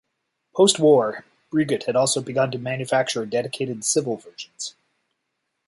Postwar, 0.55 1.21
Breguet 1.51 1.83
had 1.83 1.95
also 1.95 2.21
begun 2.23 2.49
to 2.49 2.57
manufacture 2.57 3.23
dedicated 3.23 3.85
civil 3.85 4.17
versions. 4.17 4.73